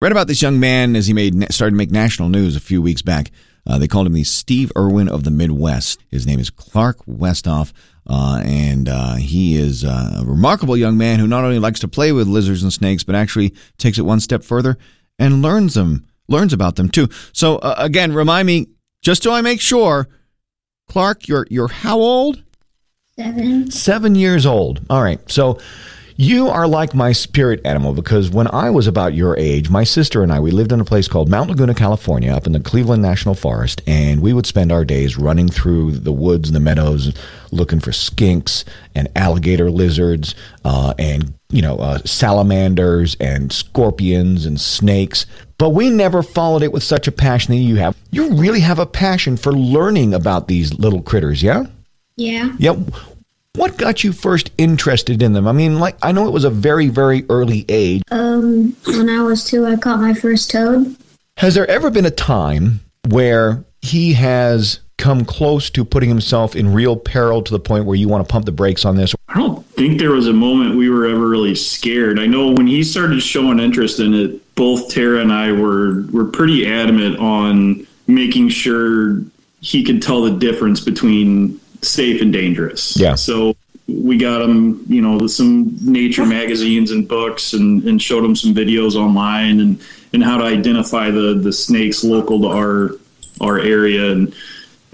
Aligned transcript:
Read 0.00 0.12
about 0.12 0.28
this 0.28 0.42
young 0.42 0.60
man 0.60 0.94
as 0.94 1.08
he 1.08 1.12
made 1.12 1.52
started 1.52 1.72
to 1.72 1.76
make 1.76 1.90
national 1.90 2.28
news 2.28 2.54
a 2.54 2.60
few 2.60 2.80
weeks 2.80 3.02
back. 3.02 3.32
Uh, 3.66 3.78
they 3.78 3.88
called 3.88 4.06
him 4.06 4.12
the 4.12 4.22
Steve 4.22 4.70
Irwin 4.76 5.08
of 5.08 5.24
the 5.24 5.30
Midwest. 5.32 6.04
His 6.08 6.24
name 6.24 6.38
is 6.38 6.50
Clark 6.50 7.04
Westoff, 7.06 7.72
uh, 8.06 8.40
and 8.44 8.88
uh, 8.88 9.16
he 9.16 9.56
is 9.56 9.84
uh, 9.84 10.20
a 10.20 10.24
remarkable 10.24 10.76
young 10.76 10.96
man 10.96 11.18
who 11.18 11.26
not 11.26 11.42
only 11.42 11.58
likes 11.58 11.80
to 11.80 11.88
play 11.88 12.12
with 12.12 12.28
lizards 12.28 12.62
and 12.62 12.72
snakes, 12.72 13.02
but 13.02 13.16
actually 13.16 13.52
takes 13.76 13.98
it 13.98 14.02
one 14.02 14.20
step 14.20 14.44
further 14.44 14.78
and 15.18 15.42
learns 15.42 15.74
them, 15.74 16.06
learns 16.28 16.52
about 16.52 16.76
them 16.76 16.88
too. 16.88 17.08
So 17.32 17.56
uh, 17.56 17.74
again, 17.78 18.12
remind 18.12 18.46
me, 18.46 18.68
just 19.02 19.24
so 19.24 19.32
I 19.32 19.40
make 19.40 19.60
sure, 19.60 20.06
Clark, 20.86 21.26
you're 21.26 21.48
you're 21.50 21.66
how 21.66 21.98
old? 21.98 22.44
Seven. 23.16 23.68
Seven 23.72 24.14
years 24.14 24.46
old. 24.46 24.80
All 24.88 25.02
right, 25.02 25.18
so. 25.28 25.58
You 26.20 26.48
are 26.48 26.66
like 26.66 26.96
my 26.96 27.12
spirit 27.12 27.60
animal 27.64 27.92
because 27.92 28.28
when 28.28 28.48
I 28.48 28.70
was 28.70 28.88
about 28.88 29.14
your 29.14 29.36
age, 29.38 29.70
my 29.70 29.84
sister 29.84 30.20
and 30.24 30.32
I, 30.32 30.40
we 30.40 30.50
lived 30.50 30.72
in 30.72 30.80
a 30.80 30.84
place 30.84 31.06
called 31.06 31.28
Mount 31.28 31.48
Laguna, 31.48 31.76
California, 31.76 32.32
up 32.32 32.44
in 32.44 32.50
the 32.50 32.58
Cleveland 32.58 33.00
National 33.02 33.36
Forest, 33.36 33.82
and 33.86 34.20
we 34.20 34.32
would 34.32 34.44
spend 34.44 34.72
our 34.72 34.84
days 34.84 35.16
running 35.16 35.48
through 35.48 35.92
the 35.92 36.10
woods 36.10 36.48
and 36.48 36.56
the 36.56 36.60
meadows 36.60 37.14
looking 37.52 37.78
for 37.78 37.92
skinks 37.92 38.64
and 38.96 39.06
alligator 39.14 39.70
lizards 39.70 40.34
uh, 40.64 40.92
and, 40.98 41.34
you 41.50 41.62
know, 41.62 41.76
uh, 41.76 41.98
salamanders 41.98 43.14
and 43.20 43.52
scorpions 43.52 44.44
and 44.44 44.60
snakes. 44.60 45.24
But 45.56 45.70
we 45.70 45.88
never 45.88 46.24
followed 46.24 46.64
it 46.64 46.72
with 46.72 46.82
such 46.82 47.06
a 47.06 47.12
passion 47.12 47.52
that 47.54 47.60
you 47.60 47.76
have. 47.76 47.96
You 48.10 48.34
really 48.34 48.60
have 48.60 48.80
a 48.80 48.86
passion 48.86 49.36
for 49.36 49.52
learning 49.52 50.14
about 50.14 50.48
these 50.48 50.80
little 50.80 51.00
critters, 51.00 51.44
yeah? 51.44 51.66
Yeah. 52.16 52.56
Yeah. 52.58 52.74
What 53.58 53.76
got 53.76 54.04
you 54.04 54.12
first 54.12 54.52
interested 54.56 55.20
in 55.20 55.32
them? 55.32 55.48
I 55.48 55.52
mean, 55.52 55.80
like, 55.80 55.96
I 56.00 56.12
know 56.12 56.28
it 56.28 56.32
was 56.32 56.44
a 56.44 56.50
very, 56.50 56.86
very 56.86 57.26
early 57.28 57.64
age. 57.68 58.02
Um, 58.12 58.76
when 58.86 59.10
I 59.10 59.20
was 59.22 59.42
two, 59.42 59.66
I 59.66 59.74
caught 59.74 59.98
my 59.98 60.14
first 60.14 60.52
toad. 60.52 60.94
Has 61.38 61.56
there 61.56 61.68
ever 61.68 61.90
been 61.90 62.06
a 62.06 62.10
time 62.12 62.78
where 63.08 63.64
he 63.82 64.12
has 64.12 64.78
come 64.96 65.24
close 65.24 65.70
to 65.70 65.84
putting 65.84 66.08
himself 66.08 66.54
in 66.54 66.72
real 66.72 66.94
peril 66.94 67.42
to 67.42 67.50
the 67.52 67.58
point 67.58 67.84
where 67.84 67.96
you 67.96 68.06
want 68.06 68.24
to 68.24 68.32
pump 68.32 68.46
the 68.46 68.52
brakes 68.52 68.84
on 68.84 68.94
this? 68.94 69.12
I 69.28 69.34
don't 69.34 69.66
think 69.66 69.98
there 69.98 70.12
was 70.12 70.28
a 70.28 70.32
moment 70.32 70.76
we 70.76 70.88
were 70.88 71.06
ever 71.06 71.28
really 71.28 71.56
scared. 71.56 72.20
I 72.20 72.26
know 72.26 72.52
when 72.52 72.68
he 72.68 72.84
started 72.84 73.20
showing 73.20 73.58
interest 73.58 73.98
in 73.98 74.14
it, 74.14 74.54
both 74.54 74.88
Tara 74.88 75.20
and 75.20 75.32
I 75.32 75.50
were 75.50 76.04
were 76.12 76.26
pretty 76.26 76.64
adamant 76.64 77.18
on 77.18 77.84
making 78.06 78.50
sure 78.50 79.20
he 79.60 79.82
could 79.82 80.00
tell 80.00 80.22
the 80.22 80.30
difference 80.30 80.80
between 80.80 81.58
safe 81.82 82.20
and 82.22 82.32
dangerous. 82.32 82.96
Yeah. 82.96 83.14
So 83.14 83.56
we 83.86 84.18
got 84.18 84.42
him, 84.42 84.84
you 84.86 85.00
know, 85.00 85.26
some 85.26 85.76
nature 85.80 86.26
magazines 86.26 86.90
and 86.90 87.08
books, 87.08 87.54
and, 87.54 87.82
and 87.84 88.00
showed 88.00 88.24
him 88.24 88.36
some 88.36 88.54
videos 88.54 88.94
online 88.96 89.60
and 89.60 89.82
and 90.12 90.24
how 90.24 90.38
to 90.38 90.44
identify 90.44 91.10
the 91.10 91.34
the 91.34 91.52
snakes 91.52 92.04
local 92.04 92.40
to 92.42 92.48
our 92.48 92.90
our 93.40 93.58
area. 93.58 94.12
And 94.12 94.34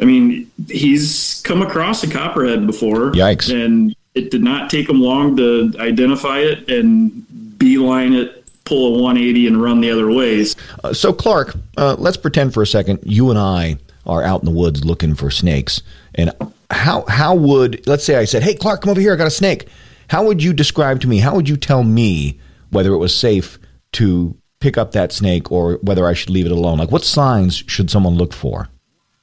I 0.00 0.04
mean, 0.04 0.50
he's 0.68 1.40
come 1.44 1.62
across 1.62 2.02
a 2.04 2.10
copperhead 2.10 2.66
before. 2.66 3.12
Yikes. 3.12 3.52
And 3.52 3.94
it 4.14 4.30
did 4.30 4.42
not 4.42 4.70
take 4.70 4.88
him 4.88 5.00
long 5.00 5.36
to 5.36 5.72
identify 5.78 6.38
it 6.38 6.70
and 6.70 7.58
beeline 7.58 8.12
it, 8.12 8.44
pull 8.64 8.96
a 8.96 9.02
180, 9.02 9.48
and 9.48 9.60
run 9.60 9.80
the 9.80 9.90
other 9.90 10.10
ways. 10.10 10.54
Uh, 10.84 10.92
so, 10.92 11.12
Clark, 11.12 11.56
uh, 11.76 11.96
let's 11.98 12.16
pretend 12.16 12.54
for 12.54 12.62
a 12.62 12.66
second 12.66 13.00
you 13.02 13.30
and 13.30 13.38
I 13.38 13.78
are 14.06 14.22
out 14.22 14.40
in 14.40 14.44
the 14.44 14.52
woods 14.52 14.84
looking 14.84 15.14
for 15.14 15.30
snakes. 15.30 15.82
And 16.14 16.30
how 16.74 17.04
how 17.06 17.34
would 17.34 17.86
let's 17.86 18.04
say 18.04 18.16
I 18.16 18.24
said, 18.24 18.42
"Hey, 18.42 18.54
Clark, 18.54 18.82
come 18.82 18.90
over 18.90 19.00
here. 19.00 19.14
I 19.14 19.16
got 19.16 19.26
a 19.26 19.30
snake." 19.30 19.68
How 20.08 20.24
would 20.24 20.42
you 20.42 20.52
describe 20.52 21.00
to 21.00 21.08
me? 21.08 21.18
How 21.18 21.34
would 21.34 21.48
you 21.48 21.56
tell 21.56 21.82
me 21.82 22.38
whether 22.70 22.92
it 22.92 22.98
was 22.98 23.16
safe 23.16 23.58
to 23.92 24.36
pick 24.60 24.76
up 24.76 24.92
that 24.92 25.12
snake 25.12 25.50
or 25.50 25.78
whether 25.82 26.06
I 26.06 26.12
should 26.12 26.30
leave 26.30 26.46
it 26.46 26.52
alone? 26.52 26.78
Like, 26.78 26.90
what 26.90 27.04
signs 27.04 27.64
should 27.66 27.90
someone 27.90 28.16
look 28.16 28.34
for? 28.34 28.68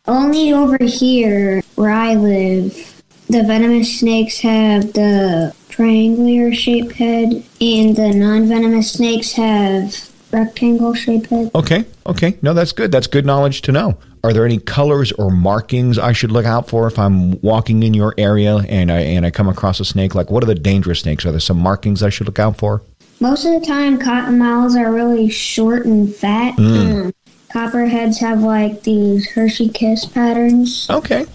Only 0.08 0.52
over 0.52 0.84
here 0.84 1.62
where 1.76 1.92
I 1.92 2.16
live, 2.16 3.04
the 3.28 3.44
venomous 3.44 4.00
snakes 4.00 4.40
have 4.40 4.94
the 4.94 5.54
triangular 5.70 6.54
shaped 6.54 6.94
head, 6.94 7.44
and 7.62 7.96
the 7.96 8.12
non 8.12 8.48
venomous 8.48 8.92
snakes 8.92 9.34
have 9.34 10.11
rectangle 10.32 10.94
shaped 10.94 11.28
head. 11.28 11.52
Okay, 11.56 11.86
okay. 12.06 12.38
No, 12.42 12.54
that's 12.54 12.72
good. 12.72 12.92
That's 12.92 13.08
good 13.08 13.26
knowledge 13.26 13.62
to 13.64 13.72
know. 13.72 13.98
Are 14.24 14.34
there 14.34 14.46
any 14.46 14.60
colors 14.60 15.12
or 15.14 15.32
markings 15.32 15.98
I 15.98 16.12
should 16.12 16.32
look 16.32 16.46
out 16.46 16.70
for 16.70 16.86
if 16.88 17.00
I'm 17.00 17.42
walking 17.42 17.82
in 17.82 17.94
your 17.94 18.14
area 18.18 18.58
and 18.58 18.92
I 18.92 19.00
and 19.00 19.26
I 19.26 19.32
come 19.32 19.50
across 19.50 19.80
a 19.80 19.86
snake? 19.86 20.14
Like, 20.14 20.30
what 20.30 20.44
are 20.44 20.48
the 20.48 20.56
dangerous 20.56 21.00
snakes? 21.00 21.26
Are 21.26 21.32
there 21.32 21.40
some 21.40 21.58
markings 21.58 22.04
I 22.04 22.10
should 22.10 22.28
look 22.28 22.40
out 22.40 22.58
for? 22.58 22.84
Most 23.20 23.46
of 23.46 23.60
the 23.60 23.66
time, 23.66 24.00
cottonmouths 24.00 24.76
are 24.76 24.92
really 24.92 25.30
short 25.30 25.86
and 25.86 26.14
fat. 26.14 26.58
Um, 26.58 27.14
copperheads 27.52 28.20
have 28.20 28.42
like 28.42 28.84
these 28.84 29.30
Hershey 29.32 29.70
kiss 29.70 30.06
patterns. 30.06 30.88
Okay. 30.90 31.26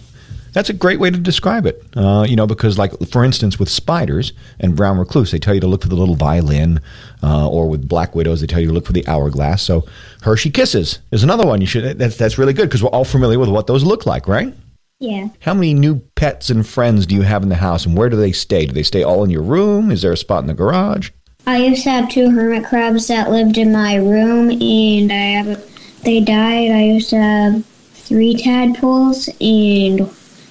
That's 0.56 0.70
a 0.70 0.72
great 0.72 0.98
way 0.98 1.10
to 1.10 1.18
describe 1.18 1.66
it. 1.66 1.82
Uh, 1.94 2.24
you 2.26 2.34
know, 2.34 2.46
because, 2.46 2.78
like, 2.78 2.90
for 3.10 3.22
instance, 3.22 3.58
with 3.58 3.68
spiders 3.68 4.32
and 4.58 4.74
brown 4.74 4.96
recluse, 4.96 5.30
they 5.30 5.38
tell 5.38 5.52
you 5.52 5.60
to 5.60 5.66
look 5.66 5.82
for 5.82 5.90
the 5.90 5.96
little 5.96 6.14
violin, 6.14 6.80
uh, 7.22 7.46
or 7.46 7.68
with 7.68 7.86
black 7.86 8.14
widows, 8.14 8.40
they 8.40 8.46
tell 8.46 8.60
you 8.60 8.68
to 8.68 8.72
look 8.72 8.86
for 8.86 8.94
the 8.94 9.06
hourglass. 9.06 9.62
So, 9.62 9.84
Hershey 10.22 10.50
kisses 10.50 11.00
is 11.10 11.22
another 11.22 11.46
one. 11.46 11.60
You 11.60 11.66
should. 11.66 11.98
That's 11.98 12.16
that's 12.16 12.38
really 12.38 12.54
good 12.54 12.70
because 12.70 12.82
we're 12.82 12.88
all 12.88 13.04
familiar 13.04 13.38
with 13.38 13.50
what 13.50 13.66
those 13.66 13.84
look 13.84 14.06
like, 14.06 14.26
right? 14.26 14.54
Yeah. 14.98 15.28
How 15.40 15.52
many 15.52 15.74
new 15.74 15.96
pets 16.14 16.48
and 16.48 16.66
friends 16.66 17.04
do 17.04 17.14
you 17.14 17.20
have 17.20 17.42
in 17.42 17.50
the 17.50 17.56
house, 17.56 17.84
and 17.84 17.94
where 17.94 18.08
do 18.08 18.16
they 18.16 18.32
stay? 18.32 18.64
Do 18.64 18.72
they 18.72 18.82
stay 18.82 19.02
all 19.02 19.24
in 19.24 19.28
your 19.28 19.42
room? 19.42 19.90
Is 19.90 20.00
there 20.00 20.12
a 20.12 20.16
spot 20.16 20.40
in 20.40 20.46
the 20.46 20.54
garage? 20.54 21.10
I 21.46 21.58
used 21.58 21.82
to 21.82 21.90
have 21.90 22.08
two 22.08 22.30
hermit 22.30 22.64
crabs 22.64 23.08
that 23.08 23.30
lived 23.30 23.58
in 23.58 23.72
my 23.72 23.96
room, 23.96 24.48
and 24.50 25.12
I 25.12 25.42
have 25.42 26.02
they 26.02 26.20
died. 26.20 26.70
I 26.70 26.84
used 26.84 27.10
to 27.10 27.18
have 27.18 27.62
three 27.92 28.34
tadpoles, 28.34 29.28
and 29.38 30.10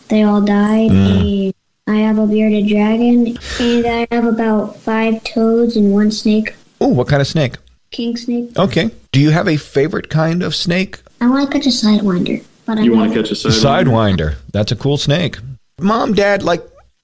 they 0.10 0.24
all 0.24 0.42
died. 0.42 0.92
And 0.92 1.54
I 1.88 1.96
have 1.98 2.18
a 2.18 2.26
bearded 2.28 2.68
dragon, 2.68 3.38
and 3.60 3.86
I 3.86 4.08
have 4.12 4.26
about 4.26 4.78
five 4.78 5.24
toads 5.24 5.76
and 5.78 5.92
one 5.94 6.12
snake, 6.12 6.56
Oh, 6.82 6.88
what 6.90 7.08
kind 7.08 7.22
of 7.22 7.28
snake? 7.28 7.56
king 7.92 8.18
snake. 8.18 8.50
Okay. 8.58 8.90
Do 9.14 9.22
you 9.22 9.30
have 9.30 9.48
a 9.48 9.56
favorite 9.56 10.10
kind 10.10 10.44
of 10.44 10.54
snake? 10.54 11.00
I 11.22 11.30
want 11.30 11.50
to 11.50 11.58
catch 11.58 11.66
a 11.66 11.70
sidewinder, 11.70 12.44
but 12.66 12.78
I 12.78 12.82
You 12.82 12.94
want 12.94 13.14
to 13.14 13.22
catch 13.22 13.32
a 13.32 13.36
sidewinder? 13.36 13.86
Sidewinder. 13.86 14.36
That's 14.52 14.72
a 14.74 14.76
cool 14.76 14.98
snake. 14.98 15.38
Mom, 15.80 16.14
Dad, 16.14 16.44
like 16.44 16.62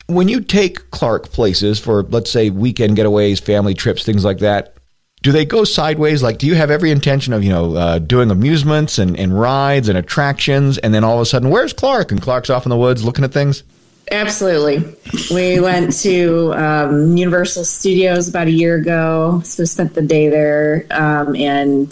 when 0.08 0.28
you 0.28 0.42
take 0.42 0.92
Clark 0.92 1.32
places 1.32 1.80
for, 1.80 2.04
let's 2.04 2.30
say, 2.30 2.50
weekend 2.50 2.98
getaways, 2.98 3.40
family 3.42 3.74
trips, 3.74 4.04
things 4.04 4.26
like 4.26 4.40
that, 4.40 4.74
do 5.22 5.32
they 5.32 5.46
go 5.46 5.64
sideways? 5.64 6.24
Like, 6.24 6.38
do 6.40 6.48
you 6.48 6.56
have 6.56 6.72
every 6.72 6.92
intention 6.92 7.34
of, 7.34 7.44
you 7.44 7.50
know, 7.50 7.76
uh, 7.76 8.00
doing 8.00 8.32
amusements 8.32 8.98
and, 8.98 9.18
and 9.20 9.40
rides 9.40 9.88
and 9.88 9.98
attractions, 9.98 10.78
and 10.80 10.94
then 10.94 11.04
all 11.04 11.16
of 11.16 11.22
a 11.22 11.26
sudden, 11.26 11.50
where's 11.50 11.74
Clark? 11.74 12.12
And 12.12 12.22
Clark's 12.22 12.50
off 12.50 12.66
in 12.66 12.70
the 12.70 12.78
woods 12.78 13.04
looking 13.04 13.24
at 13.24 13.32
things? 13.32 13.64
Absolutely. 14.12 14.96
We 15.34 15.60
went 15.60 15.94
to 16.00 16.54
um, 16.54 17.16
Universal 17.16 17.66
Studios 17.66 18.28
about 18.28 18.48
a 18.48 18.52
year 18.52 18.76
ago, 18.76 19.42
so 19.46 19.64
spent 19.64 19.94
the 19.94 20.02
day 20.02 20.28
there, 20.28 20.86
um, 20.92 21.36
and 21.36 21.90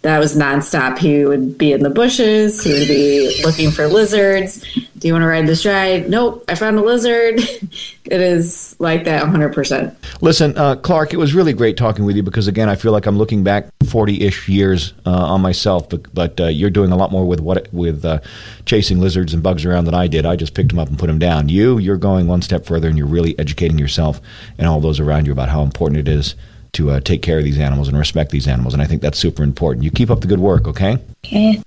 that 0.00 0.18
was 0.18 0.36
nonstop. 0.36 0.98
He 0.98 1.24
would 1.24 1.56
be 1.56 1.72
in 1.72 1.82
the 1.82 1.90
bushes. 1.90 2.64
He 2.64 2.72
would 2.72 2.88
be 2.88 3.42
looking 3.44 3.70
for 3.70 3.86
lizards. 3.86 4.66
Do 5.02 5.08
you 5.08 5.14
want 5.14 5.24
to 5.24 5.26
ride 5.26 5.48
this 5.48 5.66
ride? 5.66 6.08
Nope, 6.08 6.44
I 6.46 6.54
found 6.54 6.78
a 6.78 6.80
lizard. 6.80 7.40
it 8.04 8.20
is 8.20 8.76
like 8.78 9.02
that 9.06 9.24
100%. 9.24 9.96
Listen, 10.20 10.56
uh, 10.56 10.76
Clark, 10.76 11.12
it 11.12 11.16
was 11.16 11.34
really 11.34 11.52
great 11.52 11.76
talking 11.76 12.04
with 12.04 12.14
you 12.14 12.22
because, 12.22 12.46
again, 12.46 12.68
I 12.68 12.76
feel 12.76 12.92
like 12.92 13.06
I'm 13.06 13.18
looking 13.18 13.42
back 13.42 13.66
40 13.90 14.22
ish 14.22 14.48
years 14.48 14.94
uh, 15.04 15.10
on 15.10 15.40
myself, 15.40 15.88
but, 15.88 16.14
but 16.14 16.40
uh, 16.40 16.46
you're 16.46 16.70
doing 16.70 16.92
a 16.92 16.96
lot 16.96 17.10
more 17.10 17.24
with 17.24 17.40
what 17.40 17.66
with 17.72 18.04
uh, 18.04 18.20
chasing 18.64 19.00
lizards 19.00 19.34
and 19.34 19.42
bugs 19.42 19.64
around 19.64 19.86
than 19.86 19.94
I 19.94 20.06
did. 20.06 20.24
I 20.24 20.36
just 20.36 20.54
picked 20.54 20.68
them 20.68 20.78
up 20.78 20.86
and 20.86 20.96
put 20.96 21.08
them 21.08 21.18
down. 21.18 21.48
You, 21.48 21.78
you're 21.78 21.96
going 21.96 22.28
one 22.28 22.40
step 22.40 22.64
further 22.64 22.88
and 22.88 22.96
you're 22.96 23.08
really 23.08 23.36
educating 23.40 23.80
yourself 23.80 24.20
and 24.56 24.68
all 24.68 24.78
those 24.78 25.00
around 25.00 25.26
you 25.26 25.32
about 25.32 25.48
how 25.48 25.62
important 25.62 25.98
it 25.98 26.06
is 26.06 26.36
to 26.74 26.90
uh, 26.90 27.00
take 27.00 27.22
care 27.22 27.38
of 27.38 27.44
these 27.44 27.58
animals 27.58 27.88
and 27.88 27.98
respect 27.98 28.30
these 28.30 28.46
animals. 28.46 28.72
And 28.72 28.80
I 28.80 28.86
think 28.86 29.02
that's 29.02 29.18
super 29.18 29.42
important. 29.42 29.82
You 29.82 29.90
keep 29.90 30.10
up 30.10 30.20
the 30.20 30.28
good 30.28 30.38
work, 30.38 30.68
okay? 30.68 30.98
Okay. 31.26 31.60